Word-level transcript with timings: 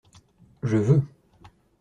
Je 0.63 0.77
veux. 0.77 1.03